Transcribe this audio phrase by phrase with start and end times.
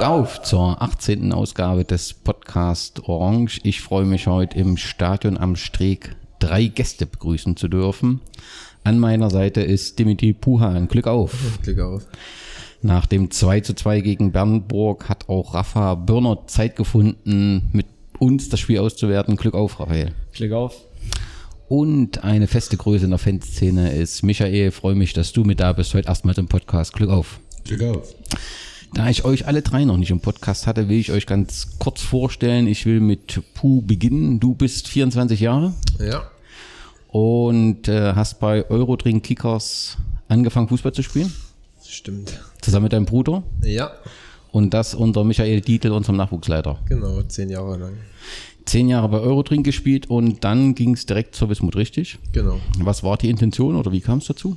[0.00, 1.30] Glück auf zur 18.
[1.30, 3.60] Ausgabe des Podcast Orange.
[3.64, 8.22] Ich freue mich heute im Stadion am Streeck drei Gäste begrüßen zu dürfen.
[8.82, 10.88] An meiner Seite ist Dimitri Puhan.
[10.88, 11.34] Glück auf.
[11.62, 12.06] Glück auf.
[12.80, 17.84] Nach dem 2 zu 2 gegen Bernburg hat auch Rafa Birner Zeit gefunden, mit
[18.18, 19.36] uns das Spiel auszuwerten.
[19.36, 20.14] Glück auf, Raphael.
[20.32, 20.76] Glück auf.
[21.68, 24.70] Und eine feste Größe in der Fanszene ist Michael.
[24.70, 25.92] Freue mich, dass du mit da bist.
[25.92, 26.94] Heute erstmals im Podcast.
[26.94, 27.38] Glück auf.
[27.64, 28.14] Glück auf.
[28.94, 32.00] Da ich euch alle drei noch nicht im Podcast hatte, will ich euch ganz kurz
[32.02, 32.66] vorstellen.
[32.66, 34.40] Ich will mit Puh beginnen.
[34.40, 36.24] Du bist 24 Jahre Ja,
[37.08, 39.96] und äh, hast bei Eurodrink Kickers
[40.28, 41.32] angefangen, Fußball zu spielen.
[41.86, 42.40] stimmt.
[42.60, 43.42] Zusammen mit deinem Bruder.
[43.62, 43.90] Ja,
[44.52, 46.78] Und das unter Michael Dietl, unserem Nachwuchsleiter.
[46.88, 47.92] genau, zehn Jahre lang.
[48.64, 52.18] Zehn Jahre bei Eurodrink gespielt und dann ging es direkt zur Wismut, richtig?
[52.32, 52.60] Genau.
[52.78, 54.56] Was war die Intention oder wie kam es dazu?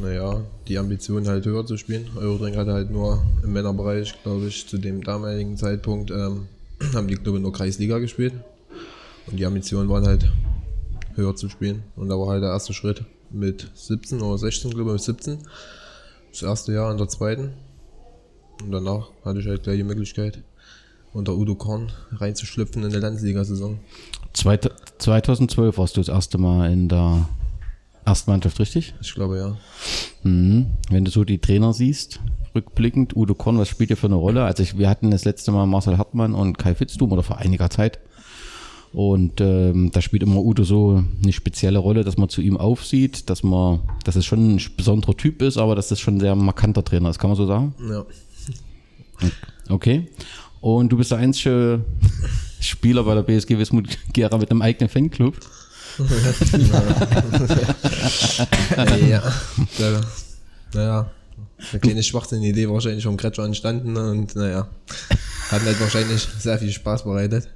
[0.00, 2.08] Naja, die Ambition halt höher zu spielen.
[2.16, 6.48] Eurodring hatte halt nur im Männerbereich, glaube ich, zu dem damaligen Zeitpunkt, ähm,
[6.94, 8.32] haben die Clubs nur Kreisliga gespielt.
[9.26, 10.30] Und die Ambitionen waren halt
[11.14, 11.84] höher zu spielen.
[11.96, 15.38] Und da war halt der erste Schritt mit 17 oder 16, glaube ich, mit 17.
[16.30, 17.52] Das erste Jahr in der zweiten.
[18.62, 20.42] Und danach hatte ich halt gleich die Möglichkeit,
[21.12, 23.78] unter Udo Korn reinzuschlüpfen in der Landesliga-Saison.
[24.32, 27.28] Zweit 2012 warst du das erste Mal in der
[28.06, 28.94] Erstmannschaft, richtig?
[29.00, 29.56] Ich glaube ja.
[30.22, 30.66] Mhm.
[30.90, 32.20] Wenn du so die Trainer siehst,
[32.54, 34.44] rückblickend, Udo Korn, was spielt ihr für eine Rolle?
[34.44, 37.70] Also ich, wir hatten das letzte Mal Marcel Hartmann und Kai Fitztum oder vor einiger
[37.70, 37.98] Zeit.
[38.92, 43.28] Und ähm, da spielt immer Udo so eine spezielle Rolle, dass man zu ihm aufsieht,
[43.28, 46.36] dass man, dass es schon ein besonderer Typ ist, aber dass das schon ein sehr
[46.36, 47.74] markanter Trainer ist, kann man so sagen?
[47.90, 48.04] Ja.
[49.68, 50.08] Okay.
[50.60, 51.84] Und du bist der einzige
[52.60, 55.38] Spieler bei der BSG Wismut Gera mit einem eigenen Fanclub.
[59.08, 59.22] Ja.
[59.78, 60.00] Da,
[60.74, 61.10] naja,
[61.72, 64.68] eine kleine schwachsinnige Idee wahrscheinlich vom Kretscher entstanden und naja,
[65.50, 67.48] hat halt wahrscheinlich sehr viel Spaß bereitet.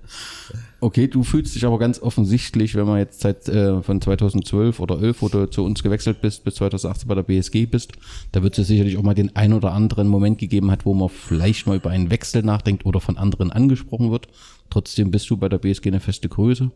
[0.80, 5.02] Okay, du fühlst dich aber ganz offensichtlich, wenn man jetzt seit äh, von 2012 oder
[5.02, 7.92] 11, wo du zu uns gewechselt bist, bis 2018 bei der BSG bist,
[8.32, 11.08] da wird es sicherlich auch mal den ein oder anderen Moment gegeben hat, wo man
[11.08, 14.28] vielleicht mal über einen Wechsel nachdenkt oder von anderen angesprochen wird.
[14.70, 16.70] Trotzdem bist du bei der BSG eine feste Größe.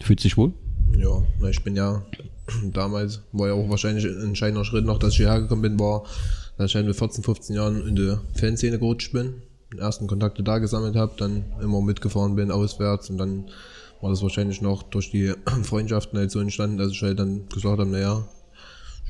[0.00, 0.52] Fühlst dich wohl?
[0.96, 2.02] Ja, ich bin ja
[2.72, 6.04] damals, war ja auch wahrscheinlich ein entscheidender Schritt noch, dass ich hierher gekommen bin, war,
[6.56, 9.34] dass ich halt mit 14, 15 Jahren in der Fanszene gerutscht bin,
[9.72, 13.44] die ersten Kontakte da gesammelt habe, dann immer mitgefahren bin auswärts und dann
[14.00, 17.78] war das wahrscheinlich noch durch die Freundschaften halt so entstanden, dass ich halt dann gesagt
[17.78, 18.26] habe, naja,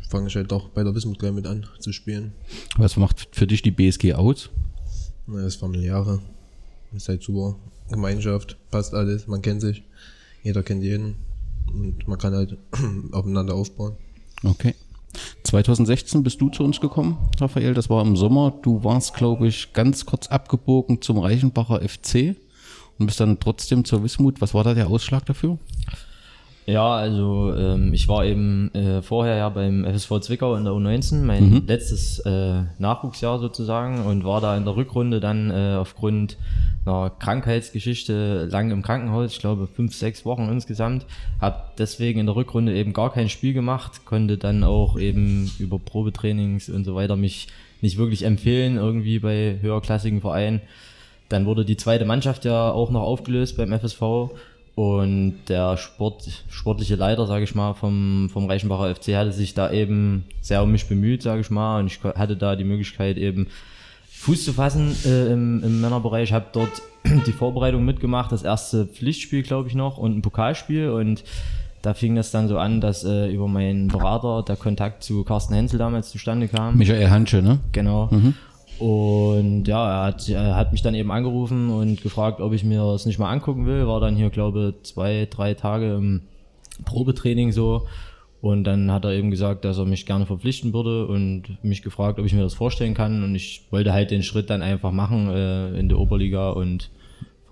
[0.08, 2.32] fange ich halt doch bei der Wismut gleich mit an zu spielen.
[2.76, 4.50] Was macht für dich die BSG aus?
[5.26, 6.20] Na, das familiäre.
[6.92, 7.56] Ist halt super.
[7.90, 9.82] Gemeinschaft, passt alles, man kennt sich.
[10.42, 11.16] Jeder kennt jeden.
[11.72, 12.58] Und man kann halt
[13.12, 13.96] aufeinander aufbauen.
[14.42, 14.74] Okay.
[15.44, 17.74] 2016 bist du zu uns gekommen, Raphael.
[17.74, 18.52] Das war im Sommer.
[18.62, 22.36] Du warst, glaube ich, ganz kurz abgebogen zum Reichenbacher FC
[22.98, 24.40] und bist dann trotzdem zur Wismut.
[24.40, 25.58] Was war da der Ausschlag dafür?
[26.66, 31.22] Ja, also ähm, ich war eben äh, vorher ja beim FSV Zwickau in der U19,
[31.22, 36.38] mein letztes äh, Nachwuchsjahr sozusagen und war da in der Rückrunde dann äh, aufgrund
[36.86, 41.04] einer Krankheitsgeschichte lang im Krankenhaus, ich glaube fünf, sechs Wochen insgesamt,
[41.38, 45.78] habe deswegen in der Rückrunde eben gar kein Spiel gemacht, konnte dann auch eben über
[45.78, 47.48] Probetrainings und so weiter mich
[47.82, 50.62] nicht wirklich empfehlen irgendwie bei höherklassigen Vereinen.
[51.28, 54.30] Dann wurde die zweite Mannschaft ja auch noch aufgelöst beim FSV
[54.74, 59.70] und der Sport, sportliche Leiter, sage ich mal, vom, vom Reichenbacher FC hatte sich da
[59.70, 61.78] eben sehr um mich bemüht, sage ich mal.
[61.78, 63.46] Und ich hatte da die Möglichkeit eben
[64.10, 66.32] Fuß zu fassen äh, im, im Männerbereich.
[66.32, 66.82] Habe dort
[67.26, 70.90] die Vorbereitung mitgemacht, das erste Pflichtspiel, glaube ich, noch und ein Pokalspiel.
[70.90, 71.22] Und
[71.82, 75.54] da fing das dann so an, dass äh, über meinen Berater der Kontakt zu Carsten
[75.54, 76.78] Hensel damals zustande kam.
[76.78, 77.60] Michael Hansche, ne?
[77.70, 78.08] Genau.
[78.78, 82.82] Und ja, er hat, er hat mich dann eben angerufen und gefragt, ob ich mir
[82.82, 83.86] das nicht mal angucken will.
[83.86, 86.22] War dann hier, glaube zwei, drei Tage im
[86.84, 87.86] Probetraining so.
[88.40, 92.18] Und dann hat er eben gesagt, dass er mich gerne verpflichten würde und mich gefragt,
[92.18, 93.24] ob ich mir das vorstellen kann.
[93.24, 96.90] Und ich wollte halt den Schritt dann einfach machen äh, in der Oberliga und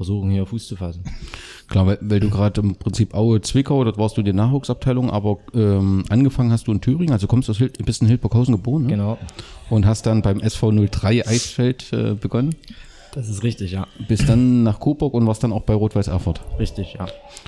[0.02, 1.04] versuchen hier Fuß zu fassen.
[1.68, 5.10] Klar, weil, weil du gerade im Prinzip Aue Zwickau, dort warst du in der Nachwuchsabteilung,
[5.10, 8.54] aber ähm, angefangen hast du in Thüringen, also kommst du aus Hild, bist in Hildburghausen
[8.56, 8.88] geboren, ne?
[8.88, 9.18] Genau.
[9.70, 12.56] Und hast dann beim SV 03 Eisfeld äh, begonnen,
[13.14, 13.86] Das ist richtig, ja.
[14.08, 16.40] bist dann nach Coburg und warst dann auch bei Rot-Weiß Erfurt.
[16.58, 17.06] Richtig, ja.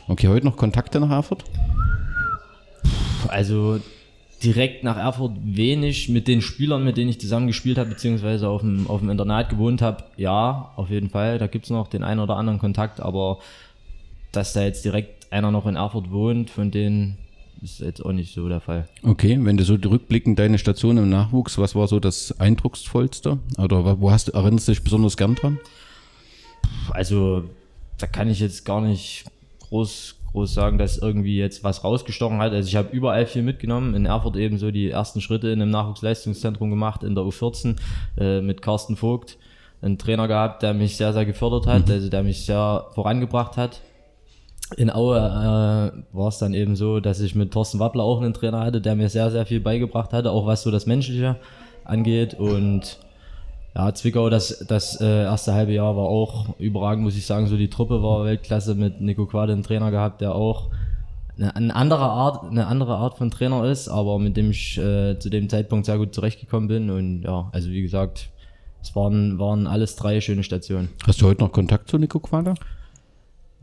[0.09, 1.45] Okay, heute noch Kontakte nach Erfurt?
[3.29, 3.81] Also
[4.45, 8.61] direkt nach Erfurt wenig mit den Spielern, mit denen ich zusammen gespielt habe, beziehungsweise auf
[8.61, 10.05] dem, auf dem Internat gewohnt habe.
[10.17, 11.39] Ja, auf jeden Fall.
[11.39, 13.39] Da gibt's noch den einen oder anderen Kontakt, aber
[14.33, 17.19] dass da jetzt direkt einer noch in Erfurt wohnt, von denen
[17.63, 18.87] ist jetzt auch nicht so der Fall.
[19.03, 23.39] Okay, wenn du so rückblickend deine Station im Nachwuchs, was war so das eindrucksvollste?
[23.59, 25.59] Oder wo hast du, erinnerst du dich besonders gern dran?
[26.91, 27.45] Also,
[27.99, 29.25] da kann ich jetzt gar nicht
[29.75, 32.53] groß, groß sagen, dass irgendwie jetzt was rausgestochen hat.
[32.53, 33.95] Also ich habe überall viel mitgenommen.
[33.95, 37.77] In Erfurt eben so die ersten Schritte in einem Nachwuchsleistungszentrum gemacht, in der U14
[38.19, 39.37] äh, mit Carsten Vogt.
[39.83, 43.81] Einen Trainer gehabt, der mich sehr, sehr gefördert hat, also der mich sehr vorangebracht hat.
[44.77, 48.33] In Aue äh, war es dann eben so, dass ich mit Thorsten Wappler auch einen
[48.33, 51.37] Trainer hatte, der mir sehr, sehr viel beigebracht hatte, auch was so das Menschliche
[51.85, 52.35] angeht.
[52.35, 52.99] Und
[53.75, 57.49] ja, Zwickau, das, das äh, erste halbe Jahr war auch überragend, muss ich sagen.
[57.49, 60.71] So die Truppe war Weltklasse mit Nico Quade, einen Trainer gehabt, der auch
[61.37, 65.19] eine, eine andere Art, eine andere Art von Trainer ist, aber mit dem ich äh,
[65.19, 66.91] zu dem Zeitpunkt sehr gut zurechtgekommen bin.
[66.91, 68.31] Und ja, also wie gesagt,
[68.81, 70.91] es waren, waren alles drei schöne Stationen.
[71.07, 72.55] Hast du heute noch Kontakt zu Nico Quader?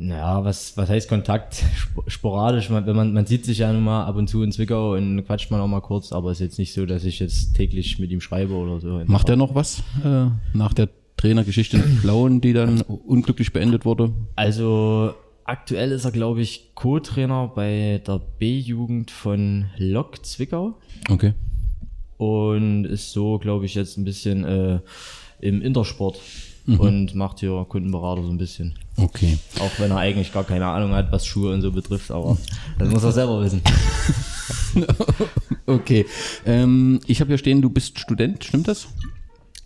[0.03, 1.53] Naja, was, was heißt Kontakt?
[1.77, 4.51] Sp- Sporadisch, man, wenn man, man sieht sich ja nun mal ab und zu in
[4.51, 7.19] Zwickau und quatscht man auch mal kurz, aber es ist jetzt nicht so, dass ich
[7.19, 9.01] jetzt täglich mit ihm schreibe oder so.
[9.06, 14.12] Macht er noch was äh, nach der Trainergeschichte in Plauen, die dann unglücklich beendet wurde?
[14.36, 15.13] Also
[15.44, 20.74] aktuell ist er, glaube ich, Co-Trainer bei der B-Jugend von Lok Zwickau
[21.12, 21.33] Okay.
[22.18, 24.80] und ist so, glaube ich, jetzt ein bisschen äh,
[25.42, 26.19] im Intersport
[26.67, 28.75] und macht hier Kundenberater so ein bisschen.
[28.97, 29.37] Okay.
[29.59, 32.37] Auch wenn er eigentlich gar keine Ahnung hat, was Schuhe und so betrifft, aber
[32.77, 33.61] das muss er selber wissen.
[35.65, 36.05] Okay.
[36.45, 38.87] Ähm, ich habe hier stehen, du bist Student, stimmt das?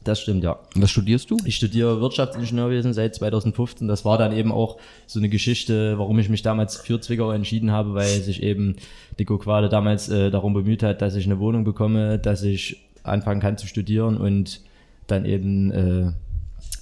[0.03, 0.59] Das stimmt, ja.
[0.75, 1.37] Was studierst du?
[1.45, 3.87] Ich studiere Wirtschaftsingenieurwesen seit 2015.
[3.87, 4.77] Das war dann eben auch
[5.07, 8.75] so eine Geschichte, warum ich mich damals für Zwickau entschieden habe, weil sich eben
[9.17, 13.41] Nico Quade damals äh, darum bemüht hat, dass ich eine Wohnung bekomme, dass ich anfangen
[13.41, 14.61] kann zu studieren und
[15.07, 16.11] dann eben äh,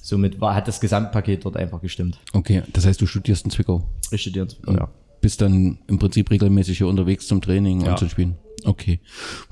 [0.03, 2.19] somit war, hat das Gesamtpaket dort einfach gestimmt.
[2.33, 3.83] Okay, das heißt, du studierst in Zwickau.
[4.11, 4.89] Ich studiere in Zwickau, ja.
[5.21, 7.91] Bist dann im Prinzip regelmäßig hier unterwegs zum Training Ja.
[7.91, 8.35] und zum Spielen.
[8.65, 8.99] Okay.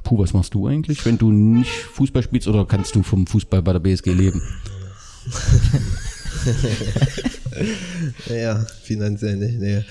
[0.03, 3.62] Puh, was machst du eigentlich, wenn du nicht Fußball spielst oder kannst du vom Fußball
[3.62, 4.42] bei der BSG leben?
[8.30, 9.59] Ja, finanziell nicht.
[9.59, 9.83] Nee.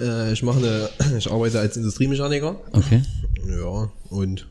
[0.00, 2.56] Äh, ich mache eine, ich arbeite als Industriemechaniker.
[2.72, 3.02] Okay.
[3.48, 4.48] Ja, und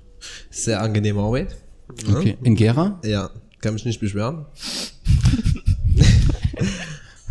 [0.50, 1.56] sehr angenehme Arbeit.
[2.08, 2.18] Ne?
[2.18, 2.38] Okay.
[2.44, 3.00] In Gera?
[3.04, 3.30] Ja,
[3.60, 4.46] kann mich nicht beschweren.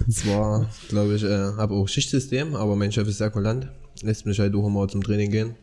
[0.09, 3.69] Zwar, glaube ich, äh, habe auch Schichtsystem, aber mein Chef ist sehr kulant.
[4.03, 5.55] Lässt mich halt auch immer zum Training gehen.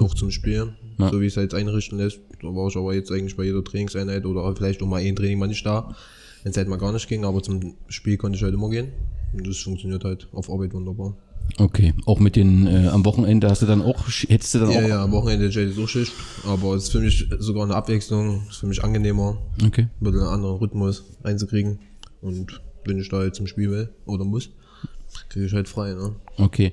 [0.00, 0.74] Auch zum Spielen.
[0.98, 1.10] Ja.
[1.10, 2.20] So wie es halt einrichten lässt.
[2.42, 5.38] Da war ich aber jetzt eigentlich bei jeder Trainingseinheit oder vielleicht auch mal ein Training
[5.38, 5.94] mal nicht da.
[6.42, 8.88] Wenn es halt mal gar nicht ging, aber zum Spiel konnte ich halt immer gehen.
[9.32, 11.16] Und das funktioniert halt auf Arbeit wunderbar.
[11.56, 11.94] Okay.
[12.04, 14.88] Auch mit den, äh, am Wochenende hast du dann auch, hättest du dann Ja, auch?
[14.88, 16.12] ja, am Wochenende ist so Schicht.
[16.46, 18.42] Aber es ist für mich sogar eine Abwechslung.
[18.46, 19.38] Es ist für mich angenehmer.
[19.66, 19.82] Okay.
[19.82, 21.78] ein bisschen einen anderen Rhythmus einzukriegen.
[22.20, 24.50] Und wenn ich da jetzt zum Spiel will oder muss,
[25.28, 25.92] kriege ich halt frei.
[25.92, 26.14] Ne?
[26.38, 26.72] Okay.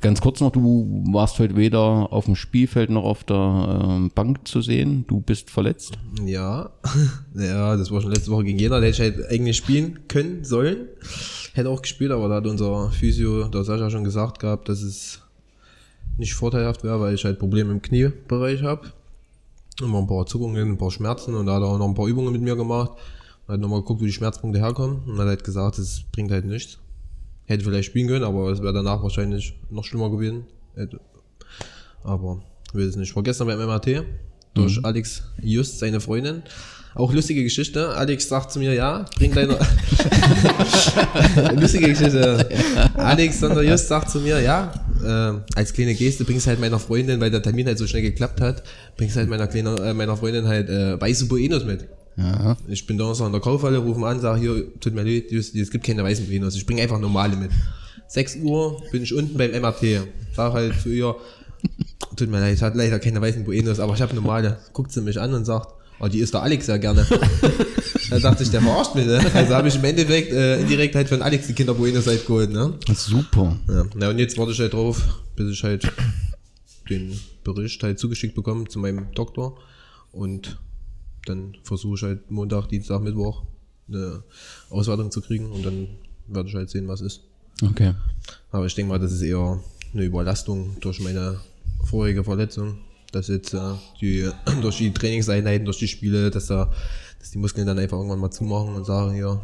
[0.00, 4.46] Ganz kurz noch, du warst heute weder auf dem Spielfeld noch auf der ähm, Bank
[4.46, 5.04] zu sehen.
[5.08, 5.98] Du bist verletzt.
[6.24, 6.70] Ja,
[7.34, 8.80] ja, das war schon letzte Woche gegen Jena.
[8.80, 10.88] Da hätte ich halt eigentlich spielen können sollen.
[11.54, 15.20] Hätte auch gespielt, aber da hat unser Physio, der Sascha, schon gesagt gehabt, dass es
[16.18, 18.92] nicht vorteilhaft wäre, weil ich halt Probleme im Kniebereich habe.
[19.80, 22.06] Immer ein paar Zuckungen, ein paar Schmerzen und da hat er auch noch ein paar
[22.06, 22.92] Übungen mit mir gemacht.
[23.46, 26.44] Und hat nochmal geguckt, wo die Schmerzpunkte herkommen und hat halt gesagt, es bringt halt
[26.44, 26.78] nichts.
[27.44, 30.44] Hätte vielleicht spielen können, aber es wäre danach wahrscheinlich noch schlimmer gewesen.
[32.02, 33.10] Aber will es nicht.
[33.10, 34.04] Ich war gestern beim MRT
[34.54, 36.42] durch Alex Just, seine Freundin.
[36.94, 37.94] Auch lustige Geschichte.
[37.94, 39.58] Alex sagt zu mir, ja, bring deine.
[41.60, 42.48] lustige Geschichte.
[42.94, 44.72] Alexander Just sagt zu mir, ja,
[45.04, 48.40] äh, als kleine Geste bringst halt meiner Freundin, weil der Termin halt so schnell geklappt
[48.40, 48.62] hat,
[48.96, 51.86] bringst halt meiner, kleinen, äh, meiner Freundin halt äh, weiße Buenos mit.
[52.16, 52.56] Ja.
[52.66, 55.84] Ich bin Donnerstag in der Kaufhalle, rufen an, sag hier, tut mir leid, es gibt
[55.84, 57.50] keine weißen Buenos, ich bringe einfach normale mit.
[58.08, 60.06] 6 Uhr bin ich unten beim MRT.
[60.34, 61.16] Sag halt zu ihr,
[62.16, 64.58] tut mir leid, ich hatte leider keine weißen Buenos, aber ich habe normale.
[64.72, 67.06] Guckt sie mich an und sagt, oh, die isst der Alex ja gerne.
[68.10, 69.20] da dachte ich, der verarscht mich, ne?
[69.34, 72.50] Also habe ich im Endeffekt äh, indirekt halt von Alex die Kinder Buenos halt geholt,
[72.50, 72.74] ne?
[72.94, 73.56] Super.
[73.68, 73.84] Ja.
[73.94, 75.02] Na und jetzt warte ich halt drauf,
[75.34, 75.90] bis ich halt
[76.88, 79.58] den Bericht halt zugeschickt bekomme zu meinem Doktor
[80.12, 80.58] und
[81.28, 83.42] dann versuche ich halt Montag, Dienstag, Mittwoch
[83.88, 84.22] eine
[84.70, 85.88] Auswertung zu kriegen und dann
[86.26, 87.22] werde ich halt sehen, was ist.
[87.62, 87.94] Okay.
[88.50, 89.60] Aber ich denke mal, das ist eher
[89.92, 91.40] eine Überlastung durch meine
[91.84, 92.78] vorherige Verletzung,
[93.12, 94.28] dass jetzt äh, die
[94.60, 96.70] durch die Trainingseinheiten, durch die Spiele, dass da
[97.26, 99.40] dass die Muskeln dann einfach irgendwann mal zumachen und sagen, hier,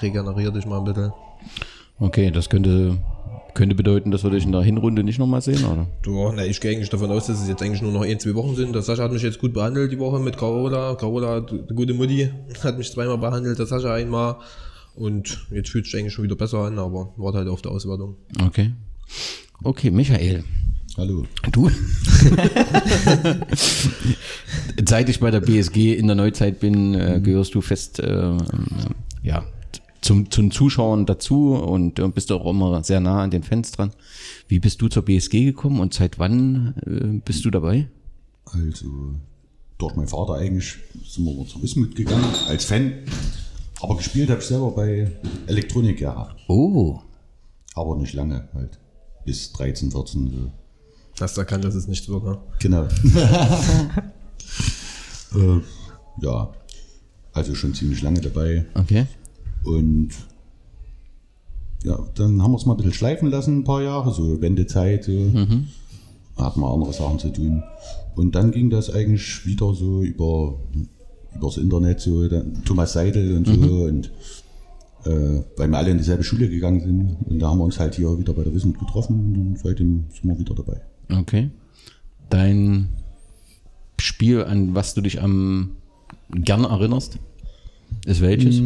[0.00, 1.12] regenerier dich mal ein bisschen.
[1.98, 2.98] Okay, das könnte,
[3.54, 5.86] könnte bedeuten, dass wir dich in der Hinrunde nicht nochmal sehen, oder?
[6.06, 8.34] Ja, na, ich gehe eigentlich davon aus, dass es jetzt eigentlich nur noch ein, zwei
[8.34, 8.74] Wochen sind.
[8.74, 10.94] Der Sascha hat mich jetzt gut behandelt die Woche mit Carola.
[10.94, 12.30] Carola, die gute Mutti,
[12.62, 14.36] hat mich zweimal behandelt, der Sascha einmal.
[14.94, 18.16] Und jetzt fühlt sich eigentlich schon wieder besser an, aber warte halt auf die Auswertung.
[18.44, 18.72] Okay.
[19.62, 20.44] Okay, Michael.
[20.96, 21.26] Hallo.
[21.52, 21.70] Du?
[24.88, 28.36] Seit ich bei der BSG in der Neuzeit bin, äh, gehörst du fest äh,
[29.22, 29.44] ja,
[30.06, 33.90] zum, zum Zuschauern dazu und äh, bist auch immer sehr nah an den Fans dran.
[34.48, 37.88] Wie bist du zur BSG gekommen und seit wann äh, bist du dabei?
[38.44, 38.86] Also
[39.78, 42.92] durch meinen Vater eigentlich sind wir zur Wismut gegangen als Fan.
[43.80, 45.10] Aber gespielt habe ich selber bei
[45.46, 46.34] Elektronik ja.
[46.48, 47.00] Oh,
[47.74, 48.78] Aber nicht lange halt.
[49.24, 50.52] Bis 13, 14 so.
[51.20, 52.38] Hast erkannt, dass es nicht wird, ne?
[52.60, 52.84] Genau.
[55.34, 55.60] äh,
[56.20, 56.52] ja,
[57.32, 58.66] also schon ziemlich lange dabei.
[58.74, 59.06] okay.
[59.66, 60.10] Und
[61.84, 65.04] ja, dann haben wir es mal ein bisschen schleifen lassen, ein paar Jahre, so Wendezeit,
[65.04, 65.12] so.
[66.36, 67.62] Hatten wir andere Sachen zu tun.
[68.14, 70.58] Und dann ging das eigentlich wieder so über
[71.34, 73.52] übers Internet, so dann Thomas Seidel und so.
[73.84, 74.10] Und
[75.06, 77.16] äh, weil wir alle in dieselbe Schule gegangen sind.
[77.30, 80.24] Und da haben wir uns halt hier wieder bei der Wismut getroffen und seitdem sind
[80.24, 80.80] wir wieder dabei.
[81.08, 81.50] Okay.
[82.28, 82.88] Dein
[84.00, 85.76] Spiel, an was du dich am
[86.30, 87.18] gern erinnerst,
[88.04, 88.60] ist welches?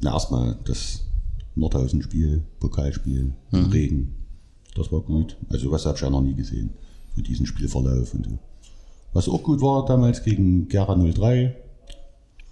[0.00, 1.04] Na, erstmal das
[1.54, 4.14] Nordhausen-Spiel, Pokalspiel, im Regen.
[4.74, 5.36] Das war gut.
[5.48, 6.70] Also was habe ich ja noch nie gesehen.
[7.14, 8.38] So diesen Spielverlauf und so.
[9.14, 11.56] Was auch gut war damals gegen Gera 03.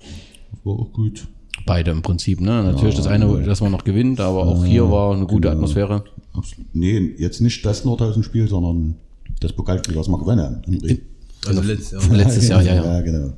[0.00, 1.28] Das war auch gut.
[1.66, 2.62] Beide im Prinzip, ne?
[2.62, 5.52] Natürlich das eine, dass man noch gewinnt, aber auch hier war eine gute genau.
[5.52, 6.04] Atmosphäre.
[6.32, 6.74] Absolut.
[6.74, 8.96] Nee, jetzt nicht das Nordhausen-Spiel, sondern
[9.40, 10.62] das Pokalspiel, was wir gewonnen haben.
[10.66, 11.02] Im Regen.
[11.46, 12.16] Also letztes Jahr.
[12.16, 12.84] Letztes Jahr, ja, ja.
[12.84, 13.32] Ja, genau.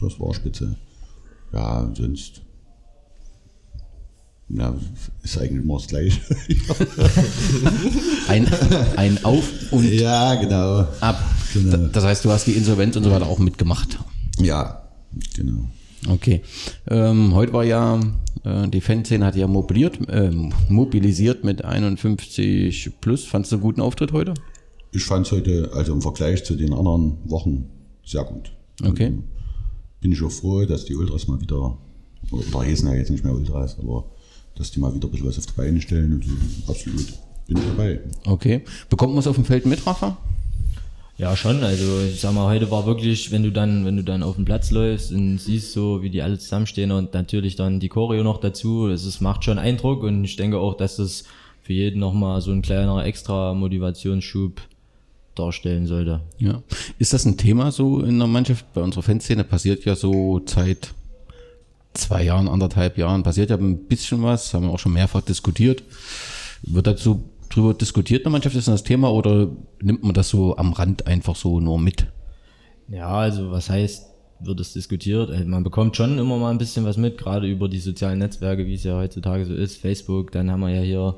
[0.00, 0.76] Das war spitze.
[1.52, 2.42] Ja, sonst.
[4.50, 4.74] Ja,
[5.22, 6.20] ist eigentlich immer das Gleiche.
[8.28, 8.46] Ein,
[8.96, 10.86] ein Auf und ja, genau.
[11.00, 11.22] ab.
[11.52, 11.88] Genau.
[11.88, 13.98] Das heißt, du hast die Insolvenz und so weiter auch mitgemacht.
[14.38, 14.88] Ja,
[15.36, 15.68] genau.
[16.08, 16.42] Okay.
[16.88, 18.00] Ähm, heute war ja,
[18.44, 20.30] äh, die Fanszene hat ja mobiliert, äh,
[20.68, 23.24] mobilisiert mit 51 plus.
[23.24, 24.34] Fandest du einen guten Auftritt heute?
[24.92, 27.68] Ich fand es heute, also im Vergleich zu den anderen Wochen,
[28.04, 28.52] sehr gut.
[28.82, 29.06] Okay.
[29.06, 29.22] Also
[30.00, 31.76] bin ich auch froh, dass die Ultras mal wieder,
[32.30, 34.04] oder heißen ja jetzt nicht mehr Ultras, aber
[34.58, 36.72] dass die mal wieder ein bisschen was auf die Beine stellen und so.
[36.72, 37.06] Absolut.
[37.46, 38.00] Bin ich dabei.
[38.26, 38.62] Okay.
[38.90, 40.18] Bekommt man es auf dem Feld mit, Rafa?
[41.16, 41.64] Ja, schon.
[41.64, 44.44] Also ich sag mal, heute war wirklich, wenn du dann, wenn du dann auf den
[44.44, 48.38] Platz läufst und siehst so, wie die alle zusammenstehen und natürlich dann die Choreo noch
[48.38, 51.24] dazu, das ist, macht schon Eindruck und ich denke auch, dass das
[51.62, 54.60] für jeden nochmal so ein kleiner extra Motivationsschub
[55.34, 56.20] darstellen sollte.
[56.38, 56.62] Ja.
[56.98, 58.72] Ist das ein Thema so in der Mannschaft?
[58.72, 60.94] Bei unserer Fanszene passiert ja so seit
[61.98, 65.82] zwei Jahren, anderthalb Jahren, passiert ja ein bisschen was, haben wir auch schon mehrfach diskutiert.
[66.62, 69.48] Wird dazu drüber diskutiert in der Mannschaft, ist das Thema oder
[69.80, 72.06] nimmt man das so am Rand einfach so nur mit?
[72.88, 74.06] Ja, also was heißt,
[74.40, 75.30] wird es diskutiert?
[75.30, 78.66] Also man bekommt schon immer mal ein bisschen was mit, gerade über die sozialen Netzwerke,
[78.66, 81.16] wie es ja heutzutage so ist, Facebook, dann haben wir ja hier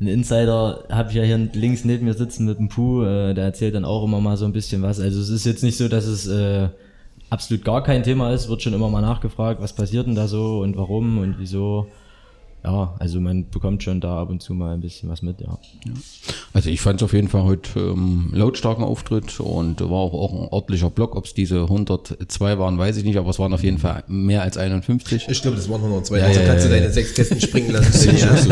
[0.00, 3.44] einen Insider, habe ich ja hier links neben mir sitzen mit dem Puh, äh, der
[3.44, 4.98] erzählt dann auch immer mal so ein bisschen was.
[4.98, 6.68] Also es ist jetzt nicht so, dass es äh,
[7.32, 10.60] absolut gar kein Thema ist, wird schon immer mal nachgefragt, was passiert denn da so
[10.60, 11.88] und warum und wieso.
[12.64, 15.58] Ja, also man bekommt schon da ab und zu mal ein bisschen was mit, ja.
[16.52, 20.32] Also ich fand es auf jeden Fall heute ähm, lautstarken Auftritt und war auch, auch
[20.32, 21.16] ein ordentlicher Block.
[21.16, 24.42] Ob es diese 102 waren, weiß ich nicht, aber es waren auf jeden Fall mehr
[24.42, 25.26] als 51.
[25.28, 26.18] Ich glaube, das waren 102.
[26.18, 26.80] Ja, also ja, kannst ja, du ja.
[26.80, 28.16] deine sechs Kästen springen lassen.
[28.16, 28.32] ja.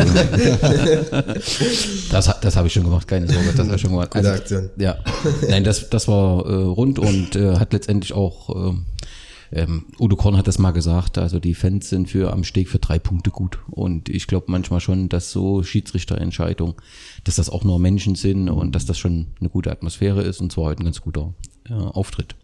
[2.10, 3.52] Das, das habe ich schon gemacht, keine Sorge.
[3.56, 4.10] Das habe ich schon gemacht.
[4.10, 4.70] Gute Aktion.
[4.76, 4.96] Ja,
[5.48, 8.86] nein, das, das war äh, rund und äh, hat letztendlich auch, ähm,
[9.52, 12.78] ähm, Udo Korn hat das mal gesagt, also die Fans sind für am Steg für
[12.78, 13.58] drei Punkte gut.
[13.70, 16.74] Und ich glaube manchmal schon, dass so Schiedsrichterentscheidungen,
[17.24, 20.52] dass das auch nur Menschen sind und dass das schon eine gute Atmosphäre ist und
[20.52, 21.34] zwar heute ein ganz guter
[21.68, 22.36] äh, Auftritt.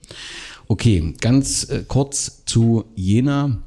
[0.67, 3.63] Okay, ganz äh, kurz zu Jena.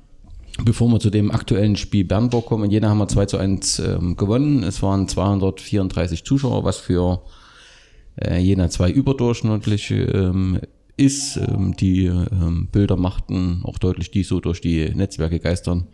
[0.66, 3.80] Bevor wir zu dem aktuellen Spiel Bernburg kommen, in Jena haben wir 2 zu 1
[3.80, 4.64] ähm, gewonnen.
[4.64, 7.22] Es waren 234 Zuschauer, was für
[8.18, 10.60] äh, Jena 2 überdurchschnittlich ähm,
[11.00, 11.38] ist.
[11.38, 15.88] Ähm, die ähm, Bilder machten auch deutlich, die so durch die Netzwerke geistern,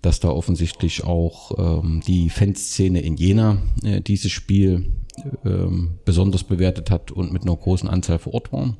[0.00, 4.92] dass da offensichtlich auch ähm, die Fanszene in Jena äh, dieses Spiel
[5.44, 8.76] ähm, besonders bewertet hat und mit einer großen Anzahl vor Ort waren.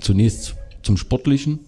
[0.00, 1.60] Zunächst zum Sportlichen.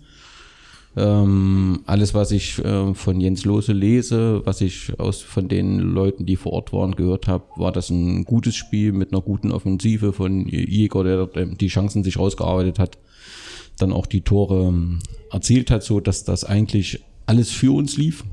[0.99, 6.27] Ähm, alles, was ich äh, von Jens Lose lese, was ich aus von den Leuten,
[6.27, 10.13] die vor Ort waren, gehört habe, war das ein gutes Spiel mit einer guten Offensive
[10.13, 12.99] von Jäger, der die Chancen sich rausgearbeitet hat,
[13.79, 14.99] dann auch die Tore ähm,
[15.31, 18.25] erzielt hat, so dass das eigentlich alles für uns lief.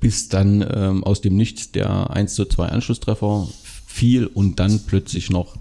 [0.00, 3.48] Bis dann ähm, aus dem Nichts der 1 zu 2 Anschlusstreffer
[3.86, 5.56] fiel und dann plötzlich noch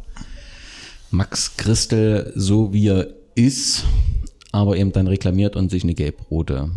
[1.09, 3.85] Max Christel, so wie er ist,
[4.53, 6.69] aber eben dann reklamiert und sich eine gelb-rote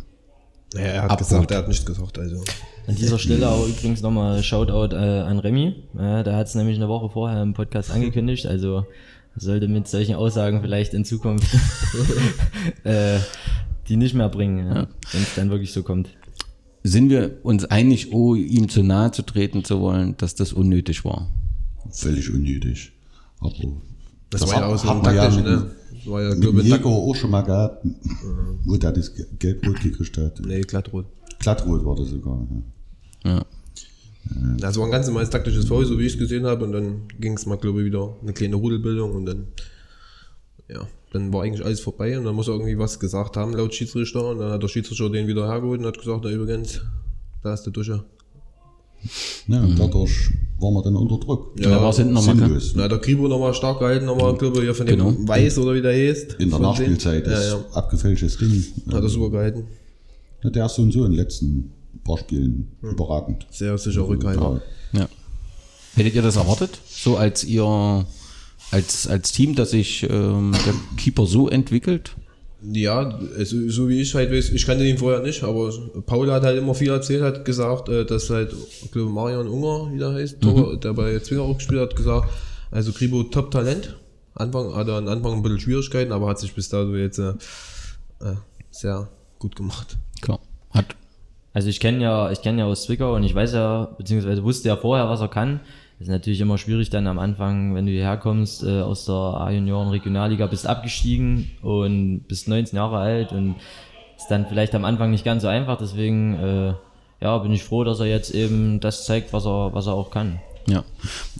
[0.74, 1.28] Naja, er hat Abholt.
[1.28, 2.18] gesagt, er hat nicht gesagt.
[2.18, 2.42] Also.
[2.88, 5.76] An dieser Stelle auch übrigens nochmal Shoutout äh, an Remy.
[5.96, 8.46] Ja, der hat es nämlich eine Woche vorher im Podcast angekündigt.
[8.46, 8.86] Also
[9.36, 11.46] sollte mit solchen Aussagen vielleicht in Zukunft
[12.84, 13.18] äh,
[13.88, 16.08] die nicht mehr bringen, ja, wenn es dann wirklich so kommt.
[16.82, 21.04] Sind wir uns einig, oh, ihm zu nahe zu treten zu wollen, dass das unnötig
[21.04, 21.28] war?
[21.90, 22.92] Völlig unnötig.
[23.40, 23.52] Aber
[24.30, 25.70] Das, war ja auch so hat taktisch, ne?
[25.92, 27.86] Das war ja, mit glaube ich, auch schon mal gehabt,
[28.64, 30.40] wo der das Gelb-Rot gekriegt hat.
[30.44, 31.06] Nee, glattrot.
[31.38, 32.46] Glattrot war das sogar.
[33.24, 33.32] Ja.
[33.32, 33.46] Ja.
[34.58, 36.64] Das war ein ganz normales taktisches Foul, so wie ich es gesehen habe.
[36.64, 39.14] Und dann ging es mal, glaube ich, wieder eine kleine Rudelbildung.
[39.14, 39.48] Und dann,
[40.68, 42.18] ja, dann war eigentlich alles vorbei.
[42.18, 44.28] Und dann muss er irgendwie was gesagt haben, laut Schiedsrichter.
[44.30, 46.80] Und dann hat der Schiedsrichter den wieder hergeholt und hat gesagt, na übrigens,
[47.42, 48.04] da ist der Dusche.
[49.46, 51.52] Ja, und dadurch waren wir dann unter Druck.
[51.60, 52.36] Ja, da war es hinten nochmal.
[52.36, 52.72] Sinnlos.
[52.76, 55.14] Na, der Kribo nochmal stark gehalten, nochmal, glaube ich, hier von dem Genau.
[55.28, 56.34] Weiß oder wie der heißt.
[56.38, 57.64] In der Nachspielzeit ist Ja, ja.
[57.72, 58.64] abgefälschtes Ding.
[58.92, 59.64] Hat er super gehalten.
[60.42, 61.72] Ja, der ist so und so in den letzten
[62.04, 63.46] paar Spielen überragend.
[63.50, 64.62] Sehr sicher Rückhalter.
[64.92, 65.00] Ja.
[65.00, 65.08] Ja.
[65.94, 66.78] Hättet ihr das erwartet?
[66.88, 68.06] So als ihr,
[68.70, 72.14] als, als Team, dass sich ähm, der Keeper so entwickelt?
[72.62, 75.70] Ja, also, so wie ich halt weiß, ich kannte ihn vorher nicht, aber
[76.06, 79.92] Paul hat halt immer viel erzählt, hat gesagt, äh, dass halt, ich glaube, Marian Unger,
[79.92, 82.30] wie der heißt, Torwart, der bei Zwinger auch gespielt hat, gesagt,
[82.70, 83.96] also Kribo Top-Talent.
[84.34, 87.30] Anfang hat er am Anfang ein bisschen Schwierigkeiten, aber hat sich bis dato jetzt äh,
[88.20, 88.36] äh,
[88.70, 89.08] sehr
[89.38, 89.96] gut gemacht.
[90.20, 90.40] Klar.
[90.70, 90.96] Hat,
[91.52, 94.68] Also ich kenne ja, ich kenne ja aus Zwickau und ich weiß ja, beziehungsweise wusste
[94.68, 95.60] ja vorher, was er kann.
[95.98, 99.88] Ist natürlich immer schwierig dann am Anfang, wenn du hierher kommst äh, aus der A-Junioren
[99.88, 103.56] Regionalliga, bist abgestiegen und bist 19 Jahre alt und
[104.16, 105.78] ist dann vielleicht am Anfang nicht ganz so einfach.
[105.78, 106.74] Deswegen äh,
[107.20, 110.10] ja, bin ich froh, dass er jetzt eben das zeigt, was er, was er auch
[110.10, 110.38] kann.
[110.66, 110.84] ja.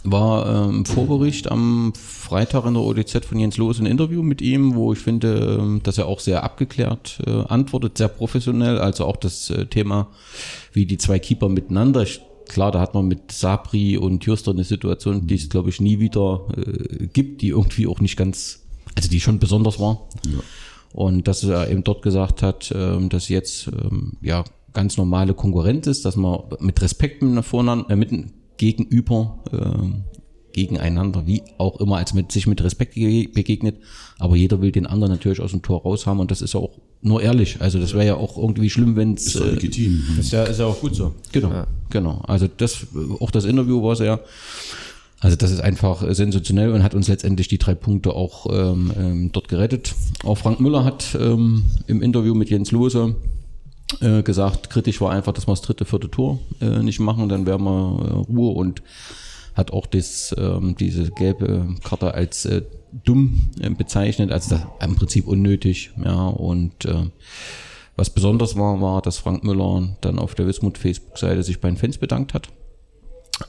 [0.03, 4.75] War ähm, Vorbericht am Freitag in der ODZ von Jens Loos ein Interview mit ihm,
[4.75, 8.79] wo ich finde, ähm, dass er auch sehr abgeklärt äh, antwortet, sehr professionell.
[8.79, 10.07] Also auch das äh, Thema,
[10.71, 12.05] wie die zwei Keeper miteinander.
[12.47, 15.99] Klar, da hat man mit Sabri und Juster eine Situation, die es, glaube ich, nie
[15.99, 20.07] wieder äh, gibt, die irgendwie auch nicht ganz, also die schon besonders war.
[20.93, 25.87] Und dass er eben dort gesagt hat, ähm, dass jetzt ähm, ja ganz normale Konkurrenz
[25.87, 28.11] ist, dass man mit Respekt mit voneinander, äh, mit
[28.57, 30.03] gegenüber ähm,
[30.53, 33.77] gegeneinander, wie auch immer, als mit sich mit Respekt ge- begegnet,
[34.17, 36.59] aber jeder will den anderen natürlich aus dem Tor raus haben und das ist ja
[36.61, 37.57] auch nur ehrlich.
[37.59, 40.03] Also das wäre ja auch irgendwie schlimm, wenn es Ist ja legitim.
[40.19, 41.13] Ist ja, ist ja auch gut so.
[41.31, 42.21] Genau, genau.
[42.27, 42.87] Also das,
[43.19, 44.19] auch das Interview war sehr,
[45.19, 49.31] also das ist einfach sensationell und hat uns letztendlich die drei Punkte auch ähm, ähm,
[49.31, 49.95] dort gerettet.
[50.23, 53.15] Auch Frank Müller hat ähm, im Interview mit Jens Lose
[54.01, 57.45] äh, gesagt, kritisch war einfach, dass wir das dritte, vierte Tor äh, nicht machen, dann
[57.45, 58.81] wären wir äh, Ruhe und
[59.55, 64.95] hat auch das, ähm, diese gelbe Karte als äh, dumm äh, bezeichnet, also das, im
[64.95, 67.05] Prinzip unnötig, ja, und äh,
[67.95, 71.77] was besonders war, war, dass Frank Müller dann auf der Wismut Facebook-Seite sich bei den
[71.77, 72.49] Fans bedankt hat.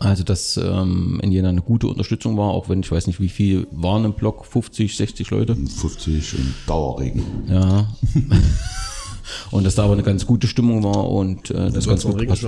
[0.01, 3.29] Also, dass ähm, in Jena eine gute Unterstützung war, auch wenn ich weiß nicht, wie
[3.29, 5.57] viel waren im Block, 50, 60 Leute.
[5.57, 7.23] 50 und Dauerregen.
[7.49, 7.89] Ja.
[9.51, 12.47] und dass da aber eine ganz gute Stimmung war und äh, das, ganz gut, gepasst,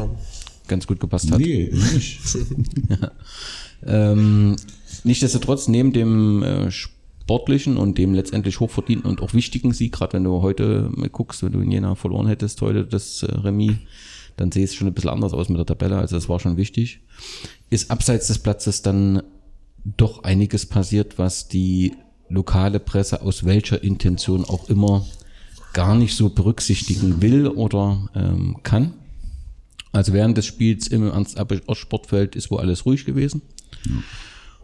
[0.68, 1.38] ganz gut gepasst hat.
[1.38, 2.20] Nee, nicht.
[3.86, 4.56] Ähm,
[5.04, 10.24] nichtsdestotrotz, neben dem äh, sportlichen und dem letztendlich hochverdienten und auch wichtigen Sieg, gerade wenn
[10.24, 13.76] du heute mal guckst, wenn du in Jena verloren hättest, heute das äh, Remis,
[14.36, 16.56] dann sähe es schon ein bisschen anders aus mit der Tabelle, also das war schon
[16.56, 17.00] wichtig.
[17.68, 19.22] Ist abseits des Platzes dann
[19.84, 21.94] doch einiges passiert, was die
[22.28, 25.06] lokale Presse aus welcher Intention auch immer
[25.72, 28.94] gar nicht so berücksichtigen will oder ähm, kann.
[29.92, 33.42] Also während des Spiels im Ernst-Abbe-Sportfeld ist wohl alles ruhig gewesen.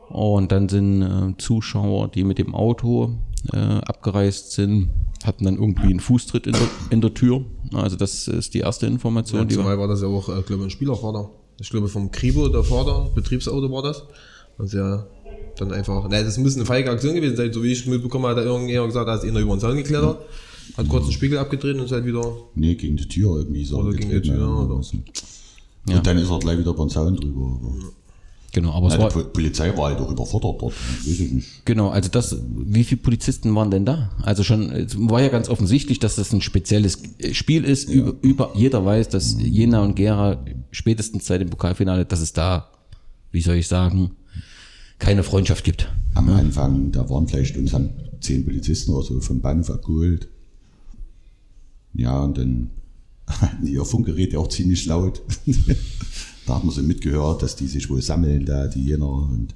[0.09, 3.19] Und dann sind äh, Zuschauer, die mit dem Auto
[3.53, 4.91] äh, abgereist sind,
[5.25, 7.45] hatten dann irgendwie einen Fußtritt in der, in der Tür.
[7.73, 10.43] Also das ist die erste Information, Ja, die wir zumal war das ja auch, äh,
[10.43, 11.31] glaube ich, ein Spielervater.
[11.59, 14.05] Ich glaube, vom Kribo, der Vater, Betriebsauto war das.
[14.59, 15.07] Und ja
[15.61, 18.41] dann einfach, nein, das muss eine feige Aktion gewesen sein, so wie ich mitbekommen habe,
[18.41, 20.19] hat da irgendjemand gesagt, da ist einer über den Zaun geklettert,
[20.77, 23.79] hat kurz den Spiegel abgedreht und ist halt wieder, Nee, gegen die Tür irgendwie so.
[23.79, 24.47] Oder gegen die Tür, ja.
[24.47, 24.81] oder?
[25.89, 25.97] Ja.
[25.97, 27.61] Und dann ist er gleich wieder beim Zaun drüber.
[28.53, 30.73] Genau, aber es Ja, die war, Po- Polizei war halt auch überfordert dort.
[30.73, 31.65] Weiß ich nicht.
[31.67, 34.11] Genau, also das, wie viele Polizisten waren denn da?
[34.23, 36.99] Also schon, es war ja ganz offensichtlich, dass das ein spezielles
[37.33, 37.91] Spiel ist.
[37.91, 42.71] Über, über, jeder weiß, dass Jena und Gera spätestens seit dem Pokalfinale, dass es da,
[43.31, 44.13] wie soll ich sagen,
[44.99, 45.93] keine Freundschaft gibt.
[46.15, 50.29] Am Anfang, da waren vielleicht uns haben zehn Polizisten oder so vom Bahnhof abgeholt.
[51.93, 52.71] Ja, und dann
[53.27, 55.21] hatten die ihr Funkgerät ja auch ziemlich laut.
[56.47, 59.55] da hat man so mitgehört, dass die sich wohl sammeln, da die Jener und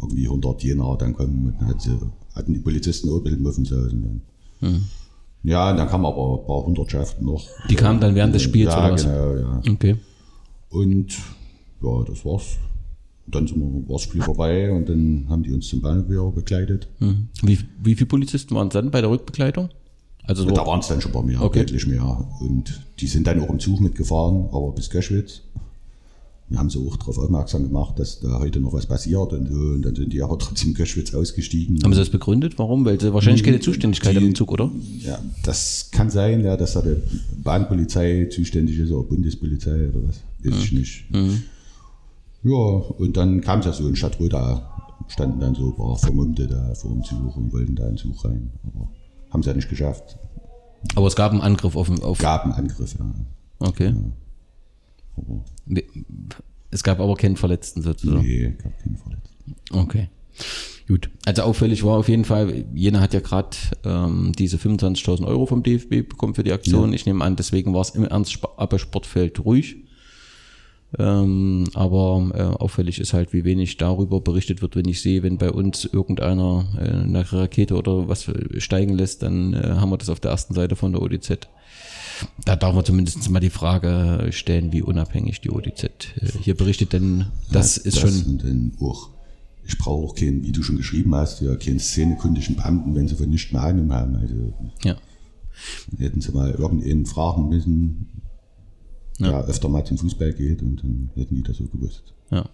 [0.00, 1.46] irgendwie 100 Jener dann kommen.
[1.46, 1.96] Und dann hat sie,
[2.34, 4.22] hatten die Polizisten auch ein bisschen Muffensausen
[4.60, 4.84] dann.
[5.42, 7.42] Ja, und dann kamen aber ein paar Hundertschaften noch.
[7.68, 9.02] Die kamen dann während des Spiels ja, oder was?
[9.04, 9.62] genau, ja.
[9.72, 9.96] Okay.
[10.70, 11.12] Und
[11.82, 12.56] ja, das war's.
[13.26, 16.30] dann sind wir, war das Spiel vorbei und dann haben die uns zum Bahnhof wieder
[16.30, 16.88] begleitet.
[16.98, 17.28] Mhm.
[17.42, 19.70] Wie, wie viele Polizisten waren es dann bei der Rückbegleitung?
[20.24, 21.60] Also so, Da waren es dann schon ein paar mehr, Okay.
[21.60, 22.28] deutlich mehr.
[22.40, 25.40] Und die sind dann auch im Zug mitgefahren, aber bis Göschwitz.
[26.50, 29.54] Wir haben sie auch darauf aufmerksam gemacht, dass da heute noch was passiert und so.
[29.54, 31.78] Und dann sind die aber trotzdem Göschwitz ausgestiegen.
[31.84, 32.58] haben sie das begründet?
[32.58, 32.84] Warum?
[32.84, 34.68] Weil sie wahrscheinlich keine Zuständigkeit haben im Zug, oder?
[34.98, 36.96] Ja, das kann sein, ja, dass da die
[37.42, 41.04] Bahnpolizei zuständig ist oder Bundespolizei oder was, weiß ich nicht.
[42.42, 45.96] Ja, und dann kam es ja so in Stadtrö, da standen dann so ein paar
[45.96, 48.50] Vermummte da vor dem Zug und wollten da in den Zug rein.
[48.64, 48.88] Aber
[49.30, 50.18] haben sie ja nicht geschafft.
[50.96, 53.14] Aber es gab einen Angriff auf, auf Gab einen Angriff, ja.
[53.60, 53.88] okay.
[53.88, 54.12] Aber
[55.66, 55.84] Wie-
[56.70, 58.20] Es gab aber keinen Verletzten sozusagen.
[58.22, 59.54] nee, gab keinen Verletzten.
[59.72, 60.08] Okay.
[60.88, 61.08] Gut.
[61.24, 65.62] Also auffällig war auf jeden Fall, Jena hat ja gerade ähm, diese 25.000 Euro vom
[65.62, 66.92] DFB bekommen für die Aktion.
[66.92, 69.76] Ich nehme an, deswegen war es im Ernst Sp- Sportfeld ruhig.
[70.98, 75.38] Ähm, aber äh, auffällig ist halt, wie wenig darüber berichtet wird, wenn ich sehe, wenn
[75.38, 78.28] bei uns irgendeiner äh, eine Rakete oder was
[78.58, 81.48] steigen lässt, dann äh, haben wir das auf der ersten Seite von der ODZ.
[82.44, 85.90] Da darf man zumindest mal die Frage stellen, wie unabhängig die ODZ äh,
[86.40, 88.22] hier berichtet, denn das Ja, ist schon.
[88.26, 89.08] Und dann auch,
[89.66, 93.14] ich brauche auch keinen, wie du schon geschrieben hast, ja, keinen szenekundigen Beamten, wenn sie
[93.16, 94.16] von nichts mehr Ahnung haben.
[94.16, 94.52] Also
[94.84, 94.96] Ja.
[95.98, 98.08] hätten sie mal irgendeinen fragen müssen,
[99.18, 102.14] der öfter mal zum Fußball geht und dann hätten die das so gewusst.
[102.30, 102.48] Ja.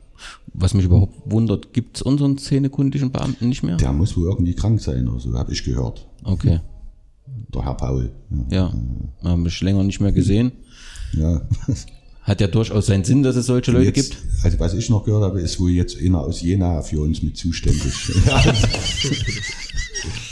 [0.54, 3.76] Was mich überhaupt wundert, gibt es unseren szenekundigen Beamten nicht mehr?
[3.76, 6.08] Der muss wohl irgendwie krank sein oder so, habe ich gehört.
[6.24, 6.60] Okay.
[7.54, 8.10] Der Herr Paul.
[8.50, 8.72] Ja.
[9.22, 10.52] Haben mich länger nicht mehr gesehen.
[11.12, 11.32] Ja.
[11.32, 11.74] ja.
[12.26, 14.16] Hat ja durchaus seinen Sinn, dass es solche Leute Jetzt, gibt.
[14.42, 17.36] also was ich noch gehört habe, ist wohl jetzt einer aus Jena für uns mit
[17.36, 17.92] zuständig.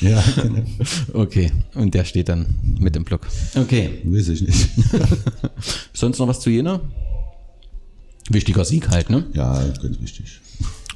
[0.00, 0.62] ja, genau.
[1.12, 1.52] Okay.
[1.74, 2.46] Und der steht dann
[2.80, 3.28] mit im Block.
[3.54, 4.00] Okay.
[4.04, 4.68] weiß ich nicht.
[5.92, 6.80] Sonst noch was zu Jena?
[8.28, 9.26] Wichtiger Sieg halt, ne?
[9.32, 10.40] Ja, ganz wichtig.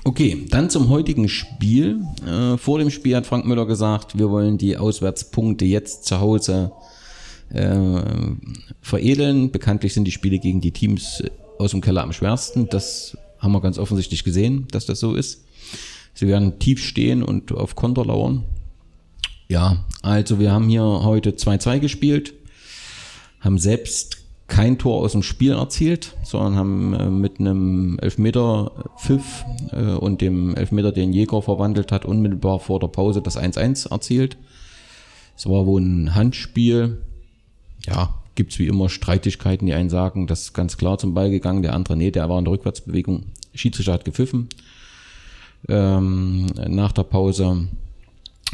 [0.04, 2.00] Okay, dann zum heutigen Spiel.
[2.26, 6.72] Äh, vor dem Spiel hat Frank Müller gesagt, wir wollen die Auswärtspunkte jetzt zu Hause
[7.50, 7.76] äh,
[8.80, 9.50] veredeln.
[9.50, 11.22] Bekanntlich sind die Spiele gegen die Teams
[11.58, 12.68] aus dem Keller am schwersten.
[12.68, 15.44] Das haben wir ganz offensichtlich gesehen, dass das so ist.
[16.14, 18.44] Sie werden tief stehen und auf Konter lauern.
[19.48, 22.34] Ja, also wir haben hier heute 2-2 gespielt,
[23.40, 24.17] haben selbst
[24.48, 30.20] kein Tor aus dem Spiel erzielt, sondern haben äh, mit einem Elfmeter Pfiff äh, und
[30.20, 34.36] dem Elfmeter, den Jäger verwandelt hat, unmittelbar vor der Pause das 1-1 erzielt.
[35.36, 36.98] Es war wohl ein Handspiel.
[37.86, 39.66] Ja, gibt's wie immer Streitigkeiten.
[39.66, 42.38] Die einen sagen, das ist ganz klar zum Ball gegangen, der andere, nee, der war
[42.38, 43.24] in der Rückwärtsbewegung.
[43.54, 44.48] Schiedsrichter hat gepfiffen.
[45.68, 47.68] Ähm, nach der Pause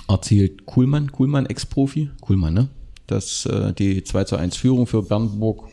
[0.09, 2.69] erzielt Kuhlmann, Kuhlmann Ex-Profi, Kuhlmann, ne?
[3.07, 5.69] Das, äh, die 2 zu 1 Führung für Bernburg.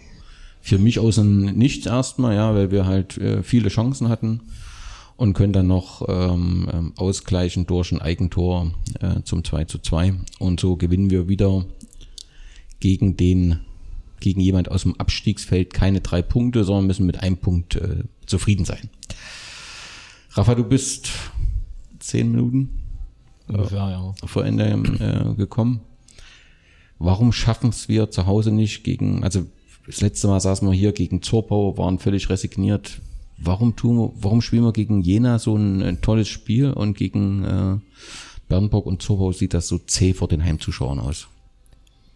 [0.61, 4.41] Für mich aus dem Nichts erstmal, ja, weil wir halt äh, viele Chancen hatten
[5.17, 10.15] und können dann noch ähm, ähm, ausgleichen durch ein Eigentor äh, zum 2 zu 2.
[10.39, 11.65] Und so gewinnen wir wieder
[12.79, 13.59] gegen den,
[14.19, 18.65] gegen jemand aus dem Abstiegsfeld keine drei Punkte, sondern müssen mit einem Punkt äh, zufrieden
[18.65, 18.89] sein.
[20.31, 21.11] Rafa, du bist
[21.99, 22.69] zehn Minuten
[23.47, 24.13] Ungefähr, ja.
[24.25, 25.81] vor Ende äh, gekommen.
[26.97, 29.45] Warum schaffen es wir zu Hause nicht gegen, also
[29.85, 33.01] das letzte Mal saßen wir hier gegen Zorpau, waren völlig resigniert.
[33.37, 37.43] Warum tun wir, warum spielen wir gegen Jena so ein, ein tolles Spiel und gegen
[37.43, 37.77] äh,
[38.47, 41.27] Bernburg und Zorpau sieht das so zäh vor den Heimzuschauern aus?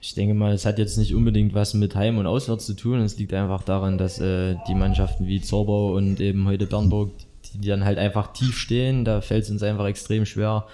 [0.02, 3.00] Ich denke mal, es hat jetzt nicht unbedingt was mit Heim- und Auswärts zu tun.
[3.00, 7.12] Es liegt einfach daran, dass äh, die Mannschaften wie Zorbau und eben heute Bernburg,
[7.46, 10.68] die, die dann halt einfach tief stehen, da fällt es uns einfach extrem schwer,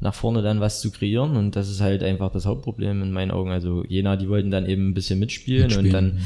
[0.00, 1.36] nach vorne dann was zu kreieren.
[1.36, 3.50] Und das ist halt einfach das Hauptproblem in meinen Augen.
[3.50, 6.18] Also Jena, die wollten dann eben ein bisschen mitspielen, Mitspielen, und dann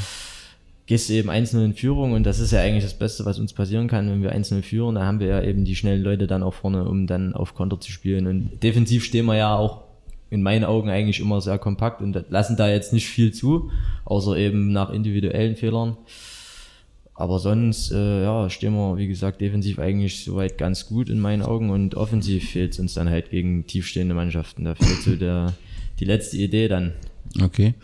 [0.87, 3.53] gehst du eben einzeln in Führung und das ist ja eigentlich das Beste, was uns
[3.53, 4.97] passieren kann, wenn wir einzeln führen.
[4.97, 7.79] Da haben wir ja eben die schnellen Leute dann auch vorne, um dann auf Konter
[7.79, 8.27] zu spielen.
[8.27, 9.83] Und defensiv stehen wir ja auch
[10.31, 13.71] in meinen Augen eigentlich immer sehr kompakt und lassen da jetzt nicht viel zu,
[14.05, 15.97] außer eben nach individuellen Fehlern.
[17.21, 21.43] Aber sonst, äh, ja, stehen wir, wie gesagt, defensiv eigentlich soweit ganz gut in meinen
[21.43, 24.65] Augen und offensiv fehlt es uns dann halt gegen tiefstehende Mannschaften.
[24.65, 25.53] Da fehlt so der,
[25.99, 26.95] die letzte Idee dann.
[27.43, 27.75] Okay.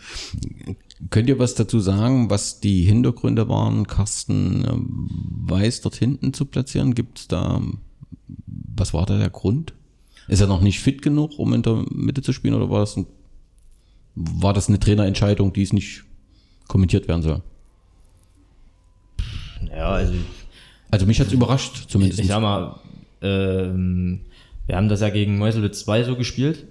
[1.11, 6.45] Könnt ihr was dazu sagen, was die Hintergründe waren, Carsten ähm, Weiß dort hinten zu
[6.45, 6.95] platzieren?
[6.95, 7.61] Gibt es da,
[8.47, 9.75] was war da der Grund?
[10.27, 12.97] Ist er noch nicht fit genug, um in der Mitte zu spielen oder war das,
[12.97, 13.05] ein,
[14.15, 16.05] war das eine Trainerentscheidung, die es nicht
[16.67, 17.43] kommentiert werden soll?
[19.75, 20.13] Ja, also
[20.91, 22.19] Also mich hat's überrascht, zumindest.
[22.19, 22.75] ich sag mal,
[23.21, 24.21] ähm,
[24.67, 26.65] wir haben das ja gegen Meuselwitz 2 so gespielt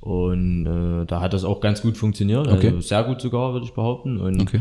[0.00, 2.68] und äh, da hat das auch ganz gut funktioniert, Okay.
[2.68, 4.18] also sehr gut sogar, würde ich behaupten.
[4.18, 4.60] Und okay.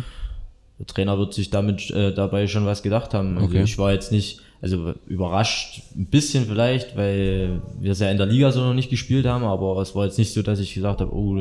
[0.79, 3.37] der Trainer wird sich damit äh, dabei schon was gedacht haben.
[3.37, 3.63] Also Okay.
[3.63, 8.27] ich war jetzt nicht, also überrascht ein bisschen vielleicht, weil wir es ja in der
[8.27, 11.01] Liga so noch nicht gespielt haben, aber es war jetzt nicht so, dass ich gesagt
[11.01, 11.35] habe, oh,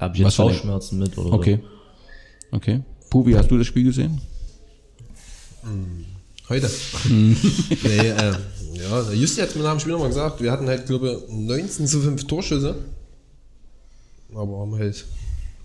[0.00, 1.60] habe ich Was jetzt eine- Bauchschmerzen mit oder Okay.
[2.52, 2.80] Okay.
[3.10, 4.20] Pubi, hast du das Spiel gesehen?
[6.48, 6.70] Heute.
[7.08, 8.34] nee, äh,
[8.74, 11.32] ja, der Justi hat mir nach dem Spiel nochmal gesagt, wir hatten halt, glaube ich,
[11.32, 12.76] 19 zu 5 Torschüsse.
[14.34, 15.04] Aber haben halt,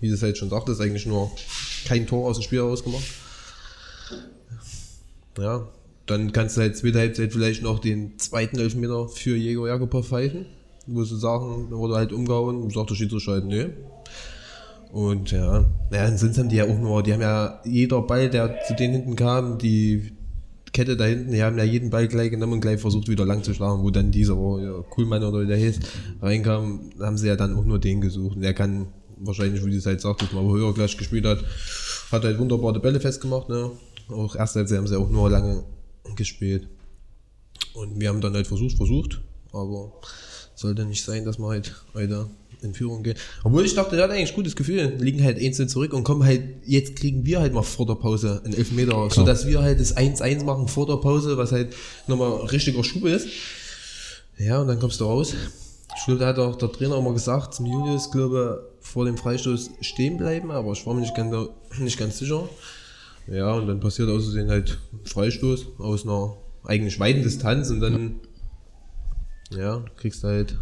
[0.00, 1.30] wie du es halt schon sagtest, eigentlich nur
[1.86, 3.04] kein Tor aus dem Spiel herausgemacht.
[5.38, 5.66] Ja,
[6.06, 10.46] dann kannst du halt zweite Halbzeit vielleicht noch den zweiten Elfmeter für Jäger Jakob pfeifen.
[10.86, 13.66] Wo sie sagen, da wurde halt umgehauen und sagt der Schiedsrichter halt, nee.
[14.92, 18.60] Und ja, naja, sonst haben die ja auch nur, die haben ja jeder Ball, der
[18.66, 20.12] zu denen hinten kam, die
[20.72, 23.42] Kette da hinten, die haben ja jeden Ball gleich genommen und gleich versucht wieder lang
[23.42, 25.80] zu schlagen, wo dann dieser ja, Kuhlmann oder wie der hieß,
[26.20, 28.36] reinkam, haben sie ja dann auch nur den gesucht.
[28.36, 31.42] Und der kann wahrscheinlich, wie du es halt sagtest, mal höher gleich gespielt hat,
[32.12, 33.70] hat halt wunderbar die Bälle festgemacht, ne?
[34.08, 35.64] Auch erst Halbzeit haben sie auch nur lange
[36.14, 36.68] gespielt.
[37.74, 39.20] Und wir haben dann halt versucht, versucht,
[39.52, 39.92] aber
[40.54, 42.28] sollte nicht sein, dass wir halt heute
[42.66, 43.16] in Führung gehen.
[43.44, 44.94] Obwohl ich dachte, der hat eigentlich ein gutes Gefühl.
[44.98, 48.42] Liegen halt einzeln zurück und kommen halt, jetzt kriegen wir halt mal vor der Pause
[48.44, 51.74] einen Elfmeter, sodass wir halt das 1-1 machen vor der Pause, was halt
[52.06, 53.28] nochmal richtiger Schub ist.
[54.38, 55.34] Ja, und dann kommst du raus.
[55.96, 59.70] Ich glaube, da hat auch der Trainer immer gesagt, zum Julius, glaube vor dem Freistoß
[59.80, 61.34] stehen bleiben, aber ich war mir nicht ganz,
[61.78, 62.48] nicht ganz sicher.
[63.26, 68.20] Ja, und dann passiert außerdem halt Freistoß aus einer eigentlich weiten Distanz und dann,
[69.50, 70.58] ja, kriegst du halt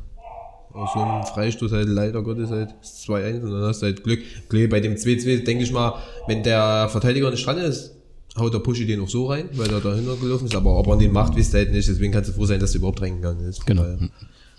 [0.75, 4.21] so einem Freistoß halt leider Gottes halt 2-1 und dann hast du halt Glück.
[4.49, 5.95] Glück bei dem 2-2 denke ich mal,
[6.27, 7.95] wenn der Verteidiger nicht dran ist,
[8.37, 10.97] haut der Puschi den auch so rein, weil er dahinter gelaufen ist, aber ob er
[10.97, 13.45] den macht, wisst ihr halt nicht, deswegen kannst du froh sein, dass du überhaupt reingegangen
[13.47, 13.65] ist.
[13.67, 13.83] Genau.
[13.83, 14.11] Weil-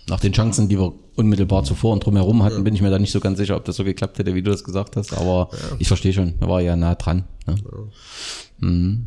[0.08, 3.10] Nach den Chancen, die wir unmittelbar zuvor und drumherum hatten, bin ich mir da nicht
[3.12, 5.12] so ganz sicher, ob das so geklappt hätte, wie du das gesagt hast.
[5.12, 5.50] Aber
[5.80, 7.24] ich verstehe schon, er war ja nah dran.
[7.46, 7.56] Ne?
[8.60, 9.06] Mhm.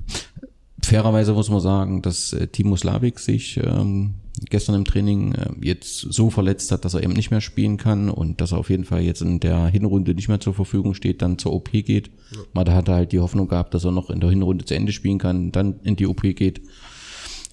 [0.84, 4.15] Fairerweise muss man sagen, dass äh, Timo Slavik sich ähm,
[4.49, 8.10] gestern im Training äh, jetzt so verletzt hat, dass er eben nicht mehr spielen kann
[8.10, 11.21] und dass er auf jeden Fall jetzt in der Hinrunde nicht mehr zur Verfügung steht,
[11.21, 12.12] dann zur OP geht.
[12.54, 14.75] Mal da hat er halt die Hoffnung gehabt, dass er noch in der Hinrunde zu
[14.75, 16.62] Ende spielen kann, dann in die OP geht.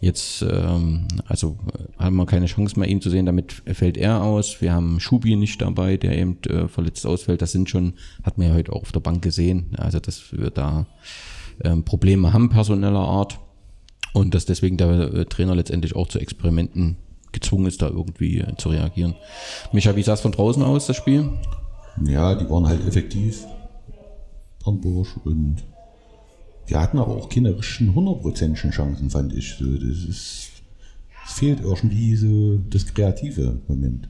[0.00, 3.24] Jetzt, ähm, also äh, haben wir keine Chance mehr, ihn zu sehen.
[3.24, 4.60] Damit fällt er aus.
[4.60, 7.40] Wir haben Schubi nicht dabei, der eben äh, verletzt ausfällt.
[7.40, 9.74] Das sind schon, hat man ja heute auch auf der Bank gesehen.
[9.78, 10.86] Also, dass wir da
[11.64, 13.38] ähm, Probleme haben personeller Art
[14.16, 16.96] und dass deswegen der äh, Trainer letztendlich auch zu Experimenten
[17.32, 19.14] gezwungen ist, da irgendwie äh, zu reagieren.
[19.72, 21.28] Micha, wie sah es von draußen aus, das Spiel?
[22.02, 23.44] Ja, die waren halt effektiv.
[24.64, 25.56] Bernburg und
[26.66, 29.58] wir hatten aber auch keine richtigen hundertprozentigen Chancen, fand ich.
[29.58, 30.50] Das ist,
[31.26, 34.08] es fehlt irgendwie so das kreative Moment.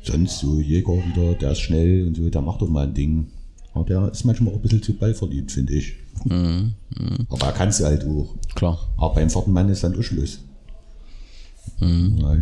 [0.00, 3.26] Sonst so Jäger wieder, der ist schnell und so, der macht doch mal ein Ding.
[3.74, 5.96] Aber der ist manchmal auch ein bisschen zu ballverliebt, finde ich.
[6.24, 8.34] Aber er kann es halt auch.
[8.54, 8.78] Klar.
[8.96, 10.40] Aber beim vierten Mann ist dann auch Schluss.
[11.80, 12.36] Ja,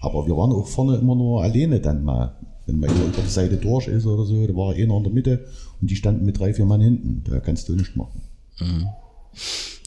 [0.00, 2.34] Aber wir waren auch vorne immer nur alleine dann mal.
[2.66, 5.44] Wenn einer über die Seite durch ist oder so, da war einer in der Mitte
[5.80, 7.22] und die standen mit drei, vier Mann hinten.
[7.30, 8.22] Da kannst du nichts machen.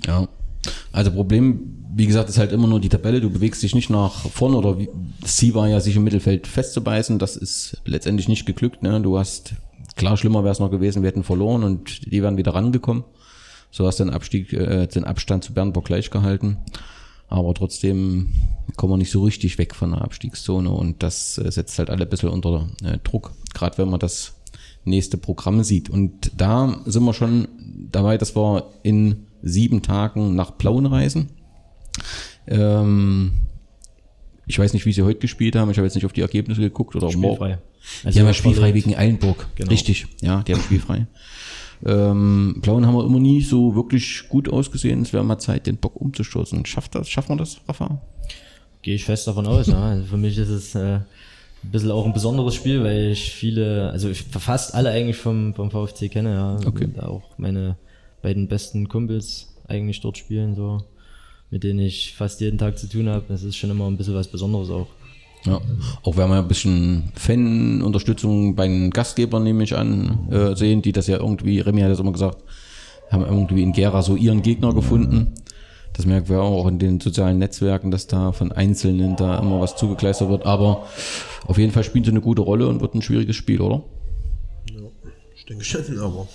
[0.05, 0.27] Ja.
[0.91, 3.21] Also Problem, wie gesagt, ist halt immer nur die Tabelle.
[3.21, 4.89] Du bewegst dich nicht nach vorne oder wie,
[5.23, 7.17] Ziel war ja, sich im Mittelfeld festzubeißen.
[7.17, 8.83] Das ist letztendlich nicht geglückt.
[8.83, 9.01] Ne?
[9.01, 9.53] Du hast,
[9.95, 13.03] klar, schlimmer wäre es noch gewesen, wir hätten verloren und die wären wieder rangekommen.
[13.71, 16.57] So hast du den Abstieg, äh, den Abstand zu Bernburg gleich gehalten.
[17.29, 18.29] Aber trotzdem
[18.77, 22.03] kommen wir nicht so richtig weg von der Abstiegszone und das äh, setzt halt alle
[22.03, 24.33] ein bisschen unter äh, Druck, gerade wenn man das
[24.85, 25.89] nächste Programm sieht.
[25.89, 27.49] Und da sind wir schon
[27.91, 31.29] dabei, dass wir in sieben Tagen nach Plauen reisen.
[32.47, 33.33] Ähm,
[34.45, 35.69] ich weiß nicht, wie sie heute gespielt haben.
[35.69, 37.35] Ich habe jetzt nicht auf die Ergebnisse geguckt oder morgen.
[37.35, 37.59] Spielfrei.
[38.09, 39.47] die haben ja spielfrei wegen Eilenburg.
[39.55, 39.69] Genau.
[39.69, 41.07] Richtig, ja, die haben spielfrei.
[41.85, 45.01] Ähm, Plauen haben wir immer nie so wirklich gut ausgesehen.
[45.01, 46.65] Es wäre mal Zeit, den Bock umzustoßen.
[46.65, 47.09] Schafft das?
[47.09, 48.01] Schaffen wir das, Rafa?
[48.81, 49.67] Gehe ich fest davon aus.
[49.67, 49.81] ja.
[49.81, 50.99] Also für mich ist es äh,
[51.63, 55.53] ein bisschen auch ein besonderes Spiel, weil ich viele, also ich fast alle eigentlich vom,
[55.53, 56.67] vom VfC kenne, ja.
[56.67, 56.85] Okay.
[56.85, 57.77] Und auch meine
[58.21, 60.83] beiden besten Kumpels eigentlich dort spielen, so,
[61.51, 63.25] mit denen ich fast jeden Tag zu tun habe.
[63.27, 64.87] Das ist schon immer ein bisschen was Besonderes auch.
[65.47, 65.61] Ja,
[66.03, 70.91] auch wenn wir ein bisschen Fan-Unterstützung bei den Gastgebern, nehme ich an, äh, sehen, die
[70.91, 72.43] das ja irgendwie, Remy hat das immer gesagt,
[73.09, 75.33] haben irgendwie in Gera so ihren Gegner gefunden.
[75.93, 79.75] Das merken wir auch in den sozialen Netzwerken, dass da von Einzelnen da immer was
[79.77, 80.45] zugekleistert wird.
[80.45, 80.85] Aber
[81.47, 83.83] auf jeden Fall spielen sie eine gute Rolle und wird ein schwieriges Spiel, oder?
[84.69, 84.81] Ja,
[85.35, 86.27] ich denke schon, aber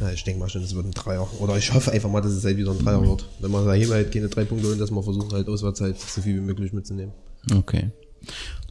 [0.00, 1.28] ja, ich denke mal schon, es wird ein Dreier.
[1.40, 3.28] Oder ich hoffe einfach mal, dass es halt wieder ein Dreier wird.
[3.40, 6.00] Wenn wir da hier halt keine drei Punkte holen, dass wir versuchen halt auswärts halt
[6.00, 7.12] so viel wie möglich mitzunehmen.
[7.54, 7.90] Okay.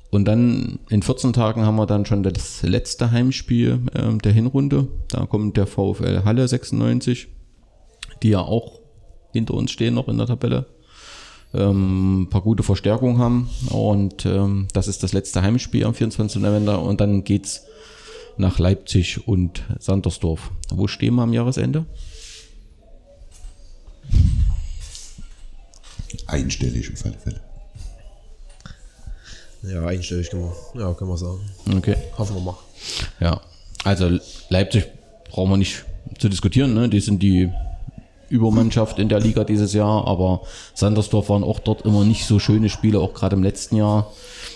[0.10, 4.88] Und dann in 14 Tagen haben wir dann schon das letzte Heimspiel ähm, der Hinrunde.
[5.10, 7.28] Da kommt der VfL Halle 96
[8.24, 8.80] die ja auch
[9.34, 10.66] hinter uns stehen noch in der Tabelle.
[11.54, 16.42] Ähm, ein paar gute Verstärkungen haben und ähm, das ist das letzte Heimspiel am 24.
[16.42, 17.64] November und dann geht's
[18.38, 20.52] nach Leipzig und Sandersdorf.
[20.70, 21.86] Wo stehen wir am Jahresende?
[26.28, 27.47] Einstellig auf alle Fälle.
[29.64, 31.40] Ja, einstellig wir, ja, können wir sagen.
[31.76, 31.96] Okay.
[32.18, 32.58] Hoffen wir mal.
[33.20, 33.42] Ja,
[33.84, 34.18] also
[34.50, 34.86] Leipzig
[35.30, 35.86] brauchen wir nicht
[36.20, 36.74] zu diskutieren.
[36.74, 36.90] Ne?
[36.90, 37.50] Die sind die
[38.30, 40.42] Übermannschaft in der Liga dieses Jahr, aber
[40.74, 44.12] Sandersdorf waren auch dort immer nicht so schöne Spiele, auch gerade im letzten Jahr.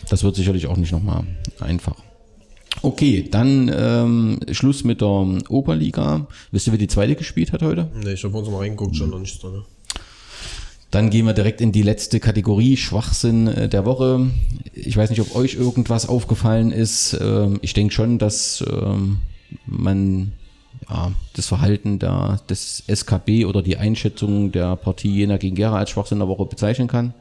[0.10, 1.24] Das wird sicherlich auch nicht nochmal
[1.60, 1.96] einfach.
[2.82, 6.28] Okay, dann ähm, Schluss mit der Oberliga.
[6.52, 7.90] Wisst ihr, wer die zweite gespielt hat heute?
[7.94, 9.64] Ne, ich habe uns mal reingeguckt, schon noch nichts drin.
[10.92, 14.30] Dann gehen wir direkt in die letzte Kategorie, Schwachsinn äh, der Woche.
[14.74, 17.18] Ich weiß nicht, ob euch irgendwas aufgefallen ist.
[17.20, 19.20] Ähm, Ich denke schon, dass ähm,
[19.66, 20.34] man
[20.90, 25.92] ja, das Verhalten der, des SKB oder die Einschätzung der Partie Jena gegen Gera als
[25.92, 27.14] Schwachsinn der Woche bezeichnen kann.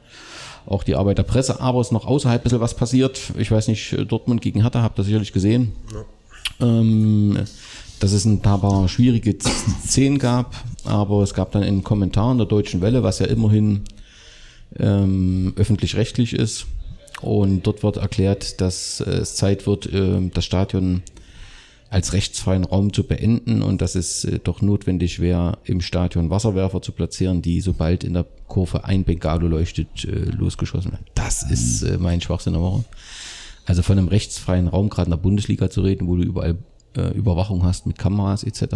[0.67, 3.21] Auch die Arbeit der Presse, aber es ist noch außerhalb ein bisschen was passiert.
[3.39, 5.73] Ich weiß nicht, Dortmund gegen Hertha, habt ihr sicherlich gesehen.
[6.61, 7.39] Ähm,
[8.01, 9.37] dass es ein paar schwierige
[9.85, 13.83] Szenen gab, aber es gab dann einen Kommentar in der Deutschen Welle, was ja immerhin
[14.79, 16.67] ähm, öffentlich-rechtlich ist.
[17.21, 21.03] Und dort wird erklärt, dass äh, es Zeit wird, ähm, das Stadion
[21.91, 26.81] als rechtsfreien Raum zu beenden und dass es äh, doch notwendig wäre, im Stadion Wasserwerfer
[26.81, 31.05] zu platzieren, die sobald in der Kurve ein Bengalo leuchtet, äh, losgeschossen werden.
[31.15, 32.85] Das ist äh, mein Schwachsinn der Woche.
[33.67, 36.57] Also von einem rechtsfreien Raum, gerade in der Bundesliga zu reden, wo du überall
[37.15, 38.75] Überwachung hast mit Kameras etc.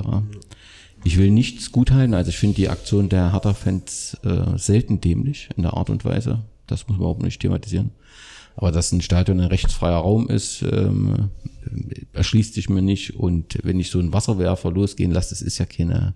[1.07, 5.63] Ich will nichts guthalten, also ich finde die Aktion der Hertha-Fans äh, selten dämlich in
[5.63, 6.41] der Art und Weise.
[6.67, 7.91] Das muss man überhaupt nicht thematisieren.
[8.57, 11.29] Aber dass ein Stadion ein rechtsfreier Raum ist, ähm,
[12.15, 13.17] erschließt sich mir nicht.
[13.17, 16.15] Und wenn ich so einen Wasserwerfer losgehen lasse, das ist ja keine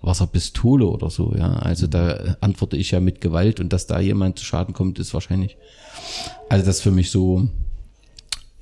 [0.00, 1.54] Wasserpistole oder so, ja.
[1.54, 5.12] Also da antworte ich ja mit Gewalt und dass da jemand zu Schaden kommt, ist
[5.12, 5.56] wahrscheinlich.
[6.48, 7.48] Also das ist für mich so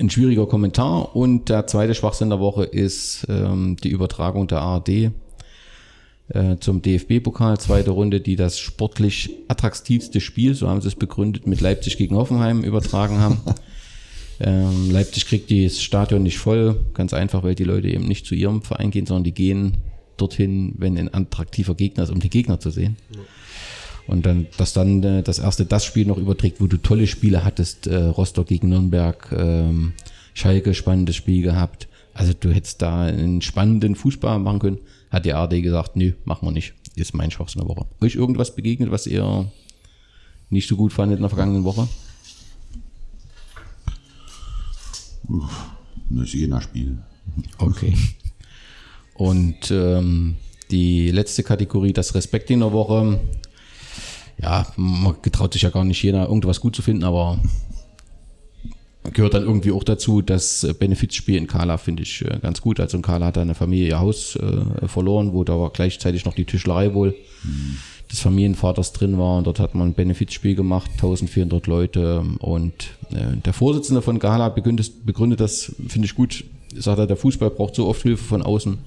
[0.01, 1.15] ein schwieriger Kommentar.
[1.15, 5.13] Und der zweite Schwachsinn der Woche ist ähm, die Übertragung der ARD
[6.29, 11.47] äh, zum DFB-Pokal, zweite Runde, die das sportlich attraktivste Spiel, so haben sie es begründet,
[11.47, 13.41] mit Leipzig gegen Hoffenheim übertragen haben.
[14.41, 18.35] ähm, Leipzig kriegt das Stadion nicht voll, ganz einfach, weil die Leute eben nicht zu
[18.35, 19.79] ihrem Verein gehen, sondern die gehen
[20.17, 22.97] dorthin, wenn ein attraktiver Gegner ist, um die Gegner zu sehen.
[24.07, 27.45] Und dann, dass dann äh, das erste das Spiel noch überträgt, wo du tolle Spiele
[27.45, 29.93] hattest, äh, Rostock gegen Nürnberg, ähm,
[30.35, 31.89] Schalke, spannendes Spiel gehabt.
[32.15, 34.79] Also du hättest da einen spannenden Fußball machen können.
[35.13, 36.73] Hat die ARD gesagt, nö, machen wir nicht.
[36.97, 37.87] Ist mein Schwachsinn der Woche.
[38.01, 39.53] Euch irgendwas begegnet, was ihr
[40.49, 41.87] nicht so gut fandet in der vergangenen Woche?
[46.09, 46.99] Das Jena-Spiel.
[47.59, 47.97] Okay.
[49.15, 50.37] Und ähm,
[50.71, 53.21] die letzte Kategorie, das Respekt in der Woche.
[54.41, 57.39] Ja, man getraut sich ja gar nicht jeder irgendwas gut zu finden, aber
[59.05, 62.81] gehört dann irgendwie auch dazu, das äh, Benefizspiel in Kala finde ich äh, ganz gut.
[62.81, 66.35] Also in Kala hat eine Familie ihr Haus äh, verloren, wo da war gleichzeitig noch
[66.35, 67.15] die Tischlerei wohl
[68.11, 69.39] des Familienvaters drin war.
[69.39, 72.25] Und dort hat man ein Benefizspiel gemacht, 1400 Leute.
[72.39, 72.73] Und
[73.11, 76.45] äh, der Vorsitzende von Gala begründet, begründet das, finde ich gut,
[76.77, 78.79] sagt er, der Fußball braucht so oft Hilfe von außen.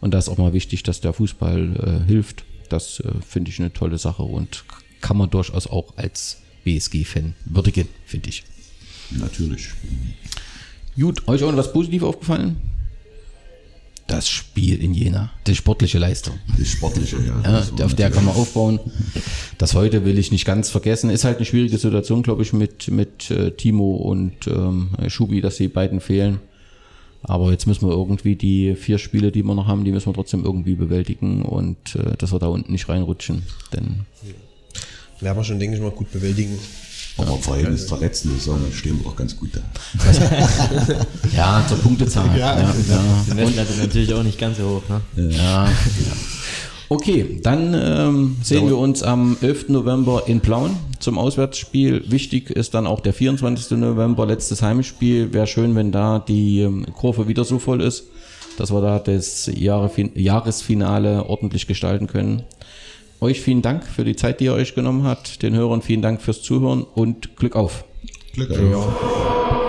[0.00, 2.44] Und da ist auch mal wichtig, dass der Fußball äh, hilft.
[2.68, 4.64] Das äh, finde ich eine tolle Sache und
[5.00, 8.42] kann man durchaus auch als BSG-Fan würdigen, finde ich.
[9.10, 9.68] Natürlich.
[10.98, 12.56] Gut, euch auch noch was positiv aufgefallen?
[14.06, 16.38] Das Spiel in Jena, die sportliche Leistung.
[16.56, 17.42] Das Sportliche, ja.
[17.76, 18.80] Ja, auf der kann man natürlich- aufbauen.
[19.58, 21.10] Das heute will ich nicht ganz vergessen.
[21.10, 25.56] Ist halt eine schwierige Situation, glaube ich, mit, mit äh, Timo und ähm, Schubi, dass
[25.56, 26.38] die beiden fehlen.
[27.24, 30.14] Aber jetzt müssen wir irgendwie die vier Spiele, die wir noch haben, die müssen wir
[30.14, 33.42] trotzdem irgendwie bewältigen und äh, dass wir da unten nicht reinrutschen.
[33.72, 34.06] Denn
[35.20, 36.56] Werden wir schon, denke ich mal, gut bewältigen.
[37.18, 39.60] Aber im Verhältnis zur letzten Saison stehen wir doch ganz gut da.
[41.36, 42.26] ja, zur Punktezahl.
[42.38, 42.74] ja, ja,
[43.26, 45.30] Die Messlatte natürlich auch nicht ganz so hoch, ne?
[45.30, 45.68] Ja.
[46.88, 49.70] Okay, dann ähm, sehen wir uns am 11.
[49.70, 52.04] November in Plauen zum Auswärtsspiel.
[52.06, 53.76] Wichtig ist dann auch der 24.
[53.78, 55.32] November, letztes Heimspiel.
[55.32, 58.04] Wäre schön, wenn da die ähm, Kurve wieder so voll ist,
[58.56, 62.44] dass wir da das Jahresfinale ordentlich gestalten können.
[63.20, 65.42] Euch vielen Dank für die Zeit, die ihr euch genommen habt.
[65.42, 67.84] Den Hörern vielen Dank fürs Zuhören und Glück auf.
[68.34, 69.65] Glück auf.